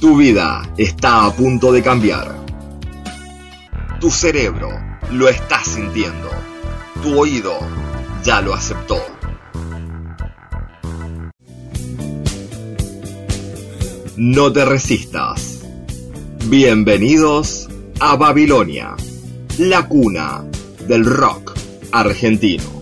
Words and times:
Tu 0.00 0.16
vida 0.16 0.62
está 0.76 1.26
a 1.26 1.34
punto 1.34 1.72
de 1.72 1.82
cambiar. 1.82 2.32
Tu 4.00 4.12
cerebro 4.12 4.70
lo 5.10 5.28
está 5.28 5.64
sintiendo. 5.64 6.30
Tu 7.02 7.18
oído 7.18 7.58
ya 8.22 8.40
lo 8.40 8.54
aceptó. 8.54 9.02
No 14.16 14.52
te 14.52 14.64
resistas. 14.64 15.64
Bienvenidos 16.44 17.68
a 17.98 18.14
Babilonia, 18.14 18.94
la 19.58 19.88
cuna 19.88 20.44
del 20.86 21.04
rock 21.04 21.54
argentino. 21.90 22.77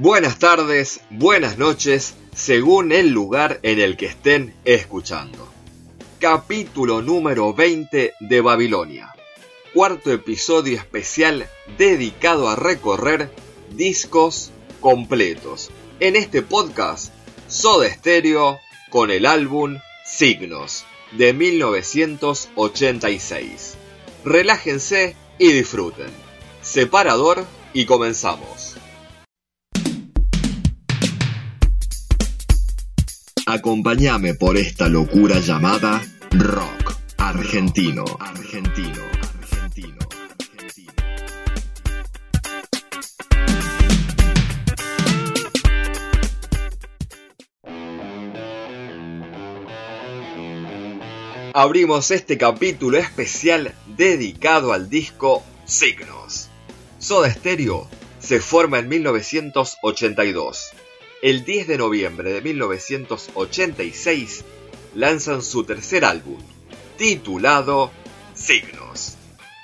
Buenas 0.00 0.38
tardes, 0.38 1.00
buenas 1.10 1.58
noches, 1.58 2.14
según 2.32 2.92
el 2.92 3.10
lugar 3.10 3.58
en 3.64 3.80
el 3.80 3.96
que 3.96 4.06
estén 4.06 4.54
escuchando. 4.64 5.52
Capítulo 6.20 7.02
número 7.02 7.52
20 7.52 8.14
de 8.20 8.40
Babilonia. 8.40 9.12
Cuarto 9.74 10.12
episodio 10.12 10.76
especial 10.76 11.48
dedicado 11.76 12.48
a 12.48 12.54
recorrer 12.54 13.32
discos 13.72 14.52
completos. 14.78 15.72
En 15.98 16.14
este 16.14 16.42
podcast, 16.42 17.12
Soda 17.48 17.92
Stereo 17.92 18.60
con 18.90 19.10
el 19.10 19.26
álbum 19.26 19.78
Signos 20.06 20.84
de 21.10 21.32
1986. 21.32 23.74
Relájense 24.24 25.16
y 25.38 25.50
disfruten. 25.50 26.12
Separador 26.62 27.44
y 27.72 27.84
comenzamos. 27.84 28.77
Acompáñame 33.50 34.34
por 34.34 34.58
esta 34.58 34.90
locura 34.90 35.38
llamada 35.38 36.02
rock 36.32 36.98
argentino, 37.16 38.04
argentino, 38.20 39.00
argentino, 39.22 39.98
argentino. 40.28 40.92
Abrimos 51.54 52.10
este 52.10 52.36
capítulo 52.36 52.98
especial 52.98 53.72
dedicado 53.96 54.74
al 54.74 54.90
disco 54.90 55.42
Signos. 55.64 56.50
Soda 56.98 57.30
Stereo 57.30 57.88
se 58.18 58.40
forma 58.40 58.78
en 58.78 58.90
1982 58.90 60.74
el 61.22 61.44
10 61.44 61.66
de 61.66 61.78
noviembre 61.78 62.32
de 62.32 62.40
1986 62.40 64.44
lanzan 64.94 65.42
su 65.42 65.64
tercer 65.64 66.04
álbum, 66.04 66.40
titulado 66.96 67.90
Signos, 68.34 69.16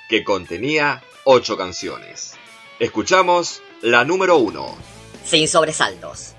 que 0.09 0.23
contenía 0.23 1.03
8 1.23 1.57
canciones. 1.57 2.33
Escuchamos 2.79 3.61
la 3.81 4.05
número 4.05 4.37
1. 4.37 4.75
Sin 5.25 5.47
sobresaltos. 5.47 6.34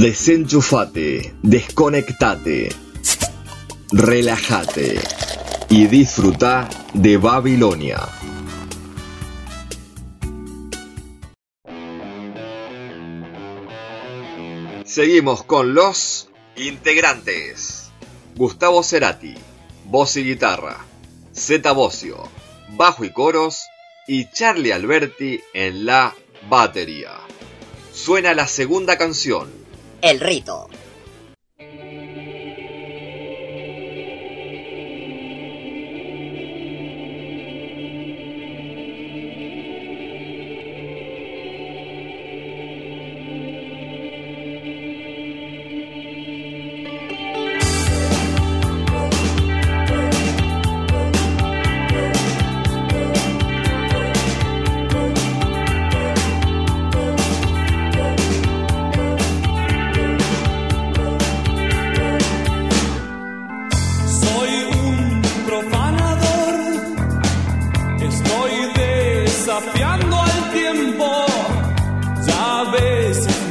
Desenchufate, 0.00 1.34
desconectate, 1.42 2.70
relájate 3.92 4.98
y 5.68 5.88
disfruta 5.88 6.70
de 6.94 7.18
Babilonia. 7.18 8.08
Seguimos 14.86 15.42
con 15.42 15.74
los 15.74 16.30
integrantes. 16.56 17.90
Gustavo 18.36 18.82
Cerati, 18.82 19.34
voz 19.84 20.16
y 20.16 20.24
guitarra. 20.24 20.78
Zeta 21.36 21.72
Bocio, 21.72 22.26
bajo 22.70 23.04
y 23.04 23.10
coros. 23.12 23.66
Y 24.08 24.30
Charlie 24.32 24.72
Alberti 24.72 25.42
en 25.52 25.84
la 25.84 26.14
batería. 26.48 27.18
Suena 27.92 28.32
la 28.32 28.46
segunda 28.46 28.96
canción, 28.96 29.59
el 30.02 30.20
rito. 30.20 30.68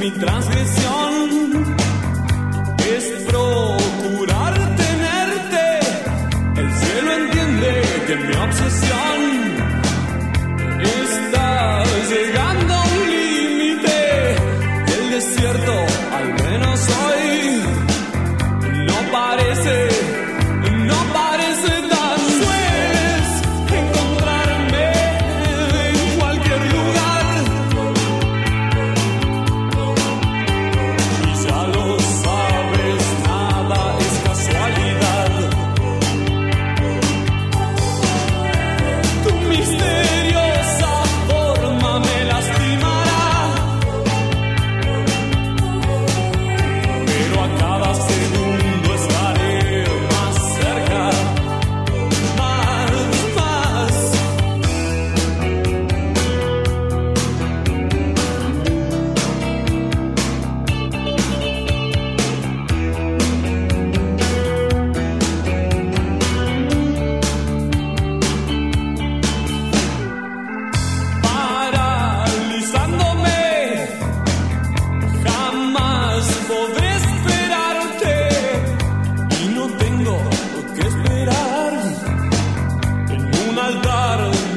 mi 0.09 0.19
transgresión. 0.19 1.08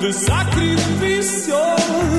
de 0.03 0.13
sacrificios. 0.13 2.12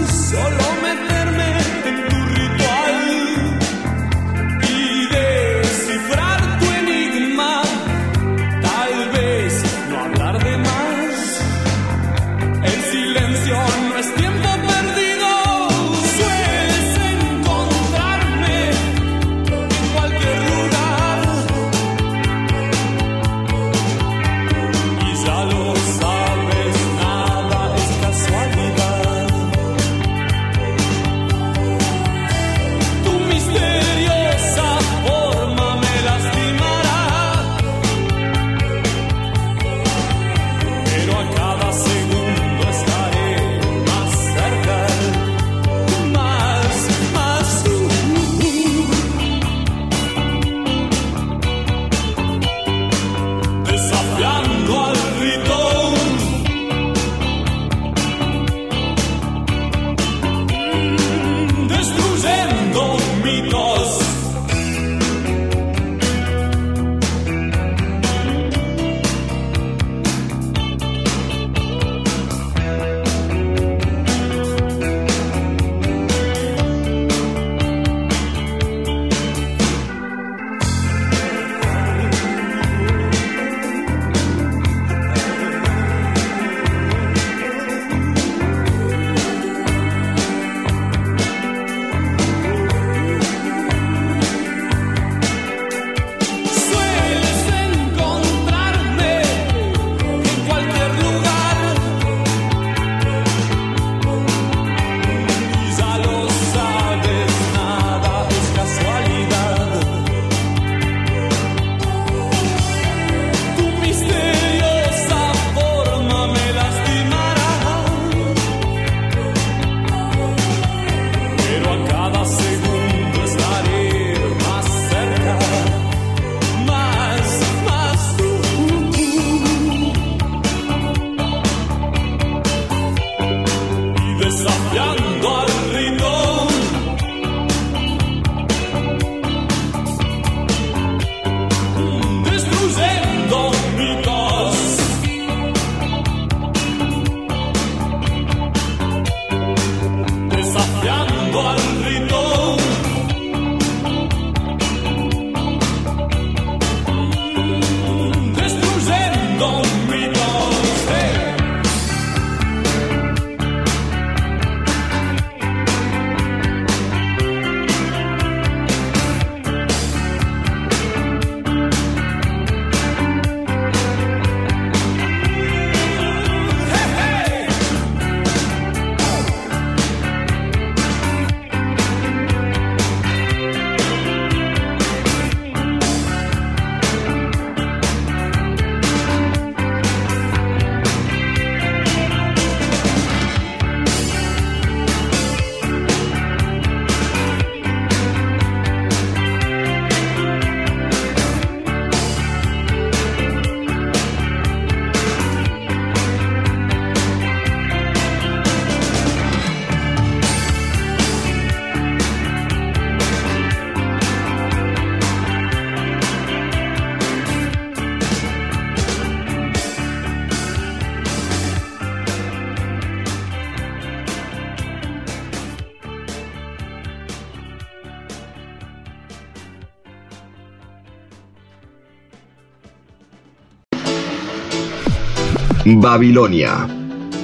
Babilonia, 235.83 236.65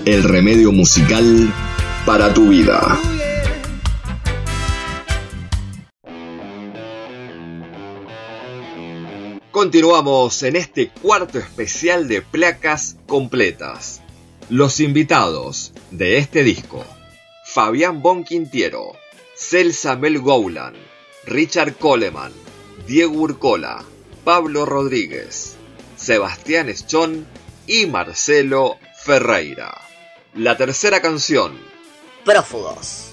el 0.03 0.21
remedio 0.21 0.73
musical 0.73 1.49
para 2.05 2.33
tu 2.33 2.49
vida. 2.49 2.99
Continuamos 9.49 10.43
en 10.43 10.57
este 10.57 10.89
cuarto 10.89 11.39
especial 11.39 12.09
de 12.09 12.21
placas 12.21 12.97
completas. 13.07 14.01
Los 14.49 14.81
invitados 14.81 15.71
de 15.91 16.17
este 16.17 16.43
disco: 16.43 16.83
Fabián 17.45 18.01
Bonquintiero, 18.01 18.91
Celsa 19.37 19.95
Mel 19.95 20.19
Goulan, 20.19 20.73
Richard 21.25 21.75
Coleman, 21.75 22.33
Diego 22.85 23.21
Urcola, 23.21 23.85
Pablo 24.25 24.65
Rodríguez, 24.65 25.55
Sebastián 25.95 26.67
Eschón 26.67 27.25
y 27.69 27.85
Marcelo 27.85 28.79
Ferreira. 28.95 29.71
La 30.33 30.57
tercera 30.57 31.01
canción. 31.01 31.55
Prófugos. 32.25 33.08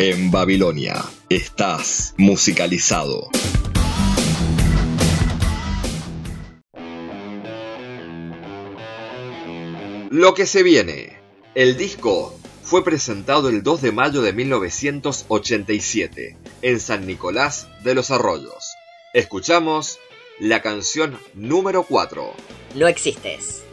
En 0.00 0.30
Babilonia. 0.30 1.04
Estás 1.28 2.14
musicalizado. 2.16 3.28
Lo 10.08 10.32
que 10.32 10.46
se 10.46 10.62
viene. 10.62 11.18
El 11.54 11.76
disco 11.76 12.34
fue 12.62 12.82
presentado 12.82 13.50
el 13.50 13.62
2 13.62 13.82
de 13.82 13.92
mayo 13.92 14.22
de 14.22 14.32
1987 14.32 16.38
en 16.62 16.80
San 16.80 17.06
Nicolás 17.06 17.68
de 17.84 17.94
los 17.94 18.10
Arroyos. 18.10 18.72
Escuchamos 19.12 19.98
la 20.38 20.62
canción 20.62 21.18
número 21.34 21.82
4. 21.82 22.32
No 22.74 22.88
existes. 22.88 23.64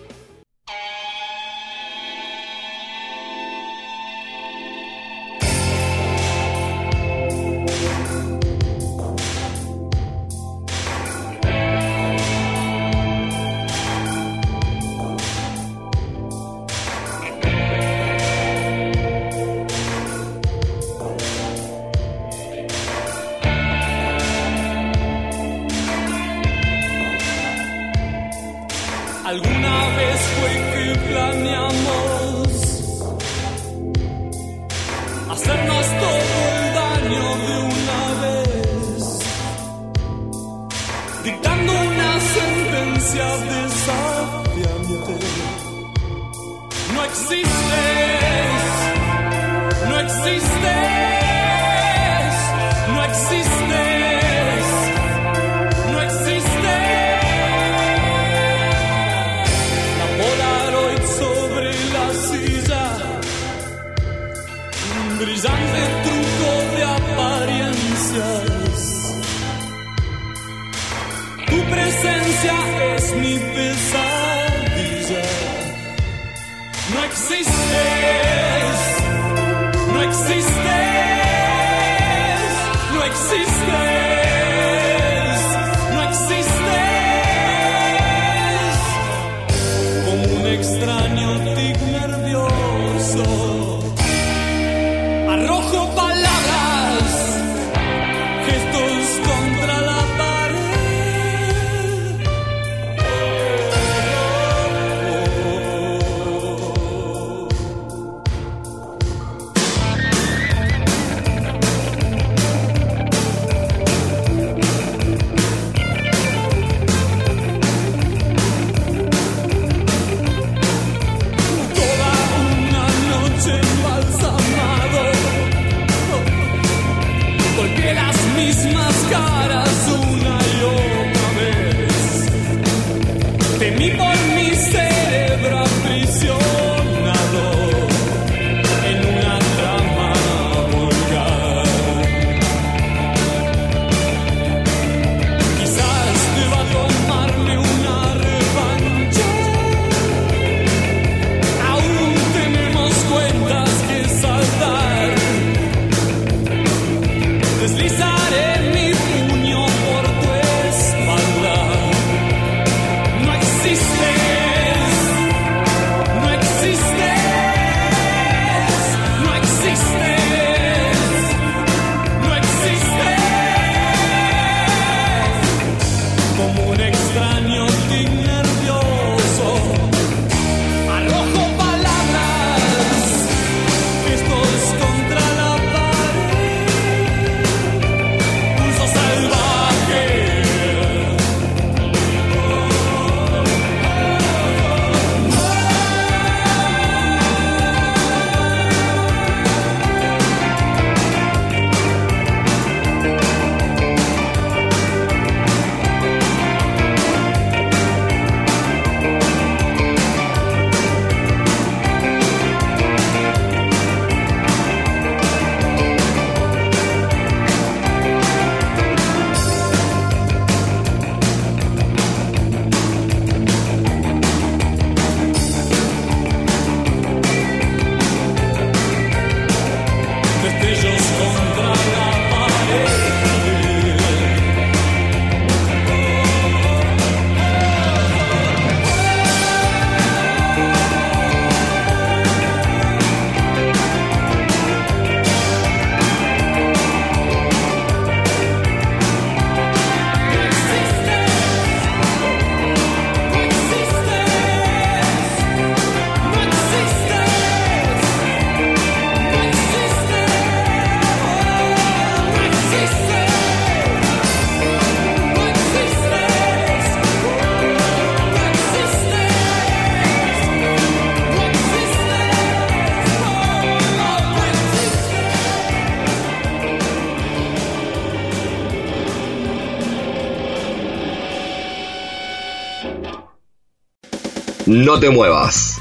No 284.67 284.99
te 284.99 285.10
muevas. 285.10 285.77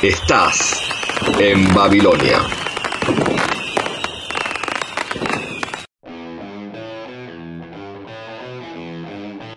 Estás 0.00 0.80
en 1.38 1.74
Babilonia. 1.74 2.40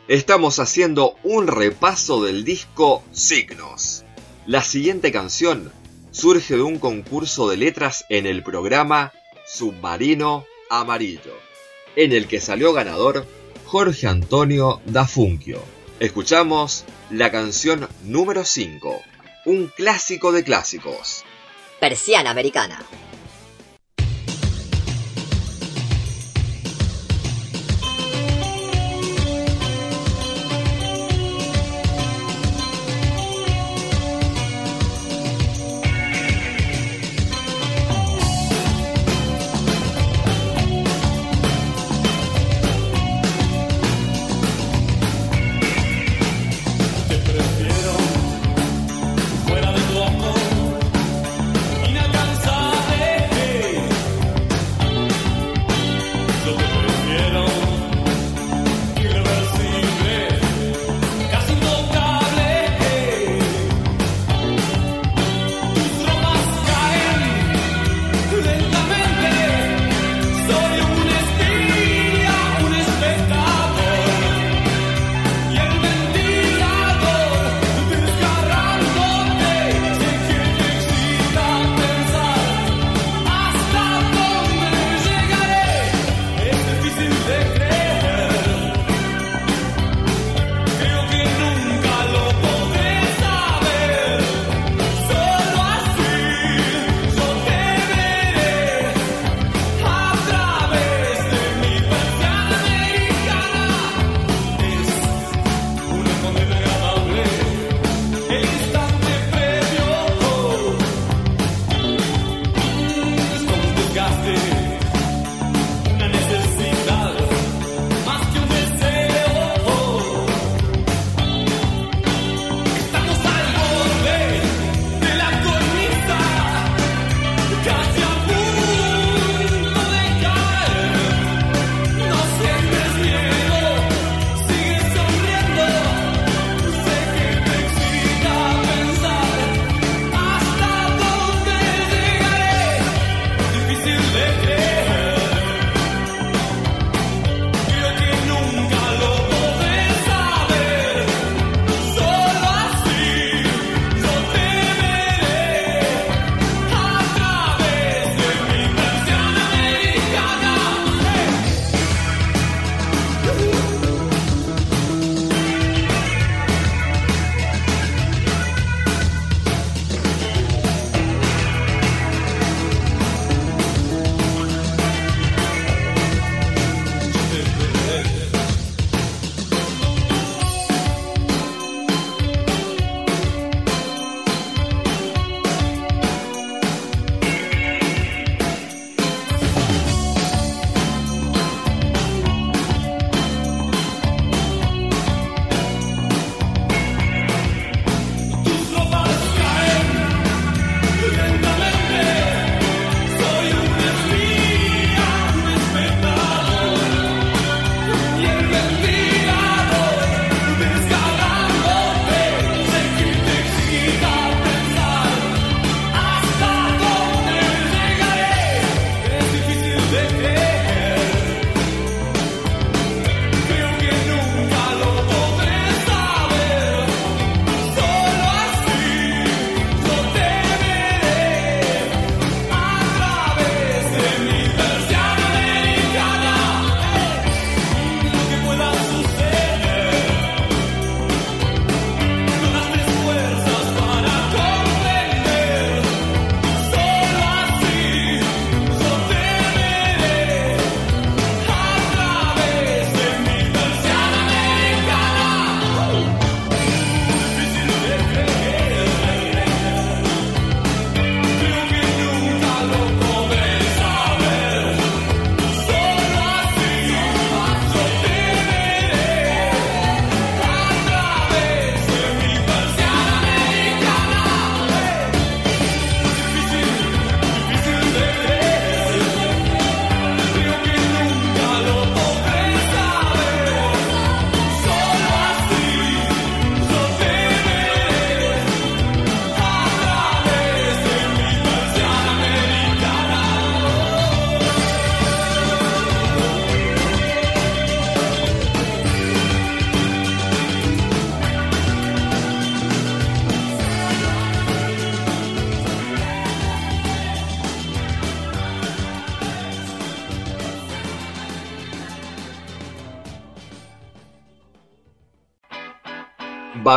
Estamos 0.09 0.59
haciendo 0.59 1.15
un 1.23 1.47
repaso 1.47 2.21
del 2.25 2.43
disco 2.43 3.01
Signos. 3.13 4.03
La 4.45 4.61
siguiente 4.61 5.13
canción 5.13 5.71
surge 6.11 6.57
de 6.57 6.63
un 6.63 6.79
concurso 6.79 7.47
de 7.47 7.55
letras 7.55 8.03
en 8.09 8.25
el 8.25 8.43
programa 8.43 9.13
Submarino 9.45 10.43
Amarillo, 10.69 11.39
en 11.95 12.11
el 12.11 12.27
que 12.27 12.41
salió 12.41 12.73
ganador 12.73 13.25
Jorge 13.67 14.07
Antonio 14.07 14.79
Dafunquio. 14.85 15.61
Escuchamos 15.99 16.85
la 17.09 17.29
canción 17.31 17.89
número 18.05 18.45
5, 18.45 19.01
un 19.45 19.67
clásico 19.67 20.31
de 20.31 20.45
clásicos. 20.45 21.25
Persiana 21.77 22.29
americana. 22.29 22.79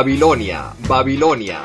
Babilonia, 0.01 0.73
Babilonia. 0.87 1.61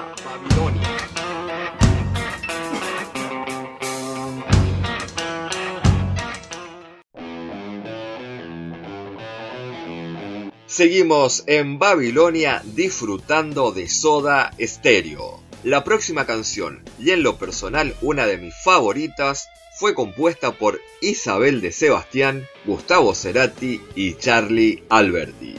Seguimos 10.66 11.44
en 11.46 11.79
Babilonia 11.79 12.61
disfrutando 12.62 13.72
de 13.72 13.88
Soda 13.88 14.51
Stereo. 14.61 15.40
La 15.64 15.83
próxima 15.83 16.27
canción, 16.27 16.83
y 17.01 17.12
en 17.12 17.22
lo 17.22 17.38
personal 17.38 17.96
una 18.03 18.27
de 18.27 18.37
mis 18.37 18.55
favoritas, 18.62 19.49
fue 19.79 19.94
compuesta 19.94 20.53
por 20.53 20.83
Isabel 21.01 21.62
de 21.62 21.72
Sebastián, 21.72 22.46
Gustavo 22.66 23.14
Cerati 23.14 23.81
y 23.94 24.12
Charlie 24.16 24.83
Alberti. 24.90 25.55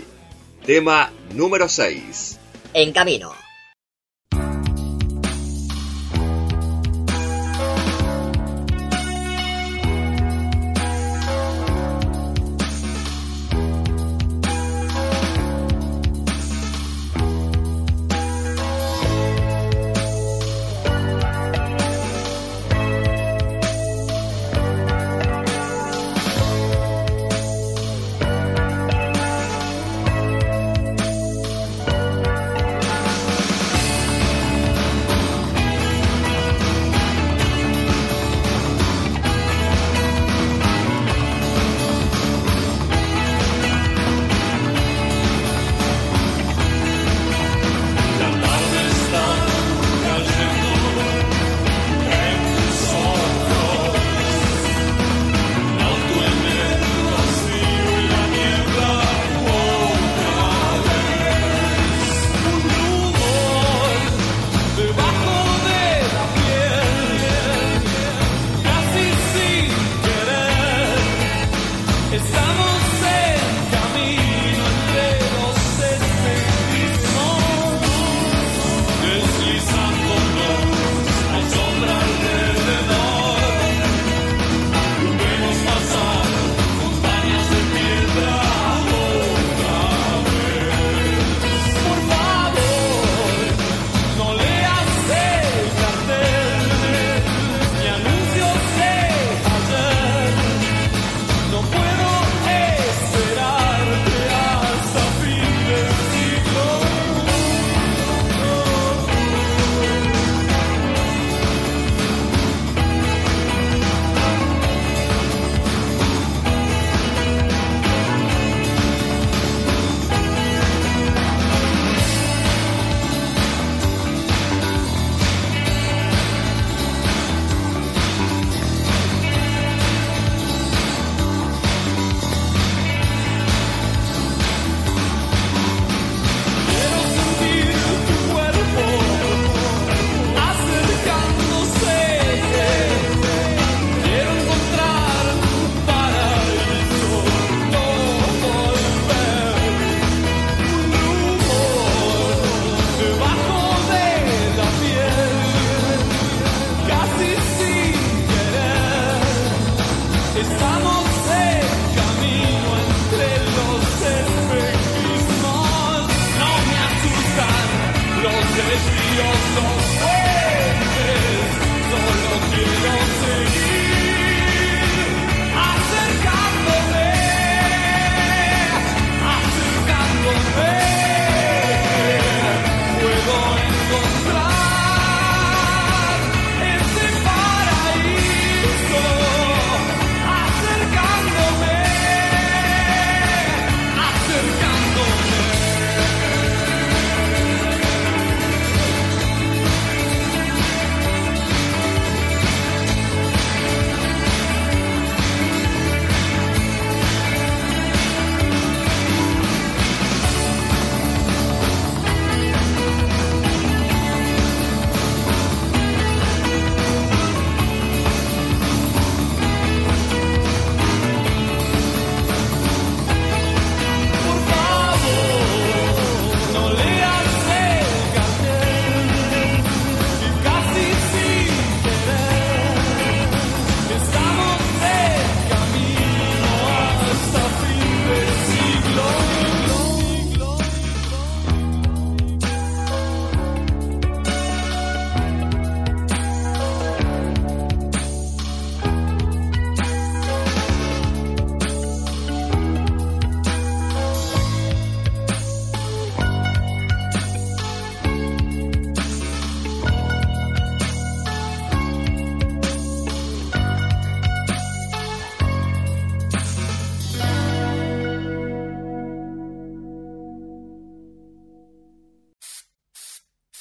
Tema 0.63 1.11
número 1.33 1.67
6. 1.67 2.41
En 2.73 2.93
camino. 2.93 3.46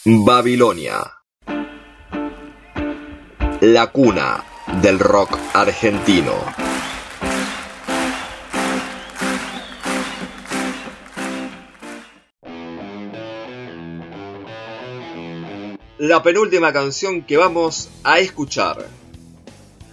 Babilonia. 0.09 1.15
La 3.61 3.89
cuna 3.89 4.45
del 4.81 5.01
rock 5.01 5.37
argentino. 5.53 6.33
La 15.99 16.23
penúltima 16.23 16.73
canción 16.73 17.23
que 17.23 17.37
vamos 17.37 17.91
a 18.05 18.21
escuchar. 18.21 18.87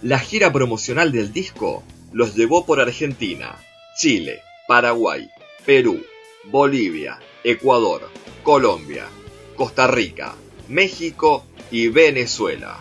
La 0.00 0.20
gira 0.20 0.52
promocional 0.52 1.10
del 1.10 1.32
disco 1.32 1.82
los 2.12 2.36
llevó 2.36 2.64
por 2.64 2.78
Argentina, 2.80 3.56
Chile, 3.98 4.42
Paraguay, 4.68 5.28
Perú, 5.66 6.00
Bolivia, 6.44 7.18
Ecuador, 7.42 8.08
Colombia, 8.44 9.08
Costa 9.54 9.86
Rica, 9.86 10.34
México 10.68 11.44
y 11.70 11.88
Venezuela. 11.88 12.78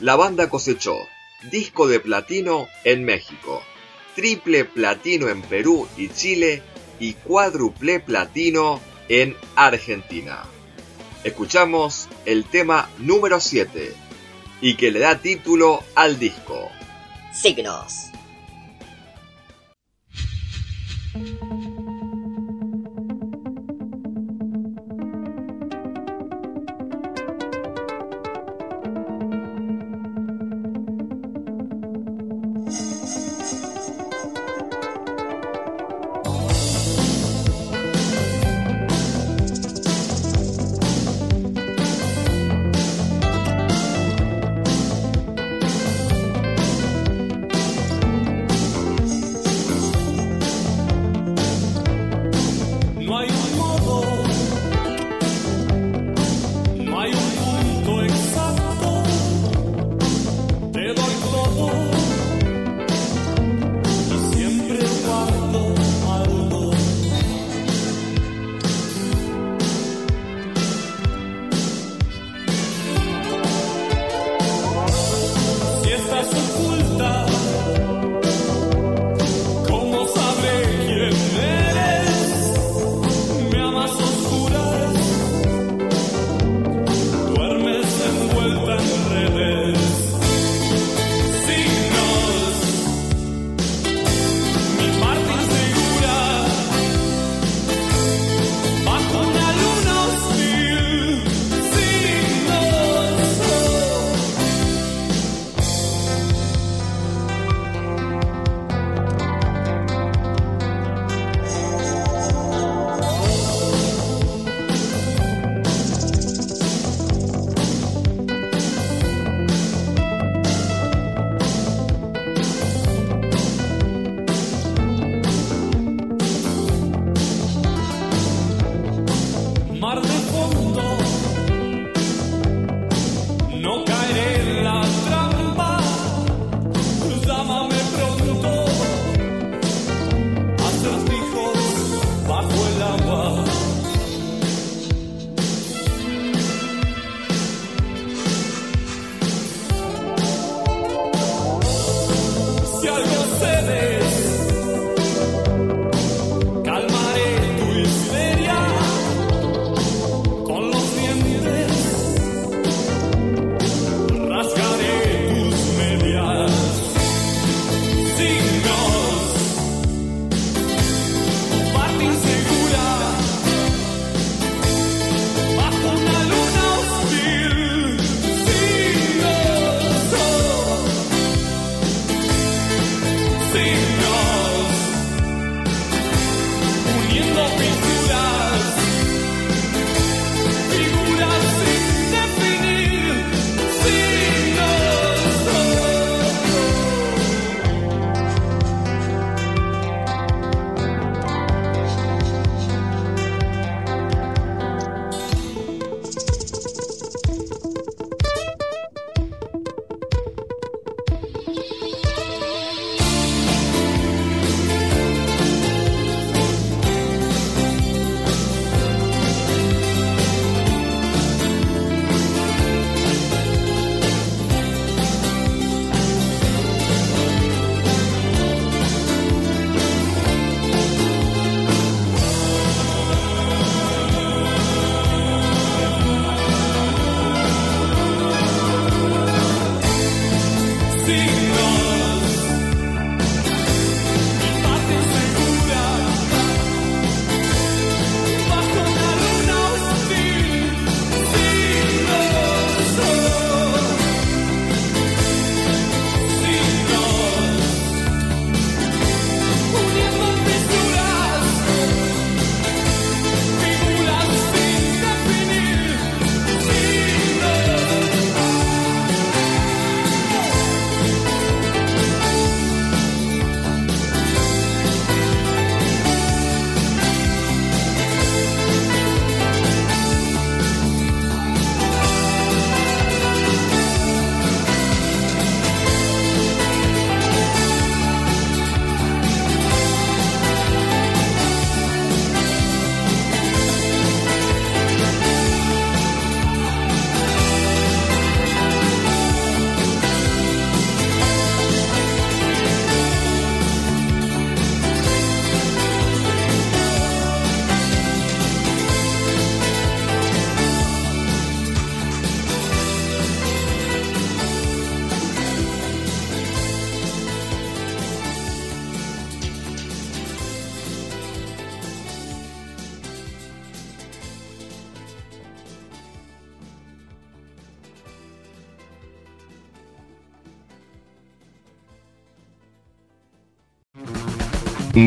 La 0.00 0.16
banda 0.16 0.48
cosechó 0.48 0.96
disco 1.50 1.88
de 1.88 2.00
platino 2.00 2.68
en 2.84 3.04
México, 3.04 3.62
triple 4.14 4.64
platino 4.64 5.28
en 5.28 5.42
Perú 5.42 5.88
y 5.96 6.08
Chile 6.08 6.62
y 6.98 7.14
cuádruple 7.14 8.00
platino 8.00 8.80
en 9.08 9.36
Argentina. 9.56 10.44
Escuchamos 11.24 12.08
el 12.24 12.44
tema 12.44 12.88
número 12.98 13.40
7 13.40 13.92
y 14.60 14.76
que 14.76 14.90
le 14.90 15.00
da 15.00 15.18
título 15.18 15.82
al 15.94 16.18
disco. 16.18 16.70
Signos. 17.32 18.10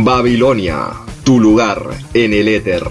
Babilonia, 0.05 0.91
tu 1.23 1.39
lugar 1.39 1.97
en 2.13 2.33
el 2.33 2.49
éter. 2.49 2.83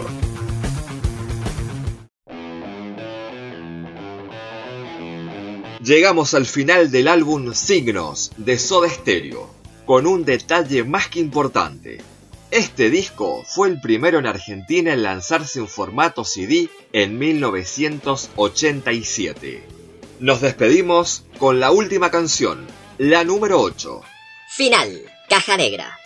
Llegamos 5.85 6.33
al 6.33 6.47
final 6.47 6.91
del 6.91 7.09
álbum 7.09 7.53
Signos 7.53 8.33
de 8.39 8.59
Soda 8.59 8.89
Stereo, 8.89 9.51
con 9.85 10.07
un 10.07 10.25
detalle 10.25 10.85
más 10.85 11.09
que 11.09 11.21
importante. 11.21 12.01
Este 12.51 12.89
disco 12.89 13.43
fue 13.45 13.69
el 13.69 13.79
primero 13.83 14.19
en 14.19 14.25
Argentina 14.25 14.95
en 14.95 15.03
lanzarse 15.03 15.59
en 15.59 15.69
formato 15.69 16.25
CD 16.25 16.71
en 16.95 17.19
1987. 17.19 19.63
Nos 20.19 20.41
despedimos 20.41 21.27
con 21.37 21.61
la 21.61 21.73
última 21.73 22.11
canción, 22.11 22.67
la 22.97 23.23
número 23.23 23.61
8. 23.61 24.01
Final, 24.57 25.03
Caja 25.29 25.59
Negra. 25.59 25.99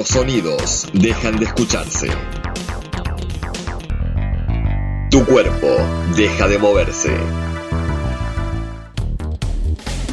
Los 0.00 0.08
sonidos 0.08 0.88
dejan 0.94 1.38
de 1.38 1.44
escucharse. 1.44 2.08
Tu 5.10 5.26
cuerpo 5.26 5.76
deja 6.16 6.48
de 6.48 6.58
moverse. 6.58 7.14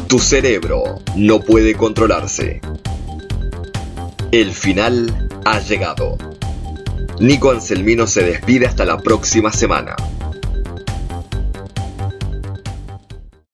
Tu 0.09 0.19
cerebro 0.19 0.99
no 1.15 1.39
puede 1.39 1.73
controlarse. 1.75 2.59
El 4.33 4.51
final 4.51 5.29
ha 5.45 5.61
llegado. 5.61 6.17
Nico 7.21 7.51
Anselmino 7.51 8.07
se 8.07 8.23
despide 8.23 8.65
hasta 8.65 8.83
la 8.83 8.97
próxima 8.97 9.53
semana. 9.53 9.95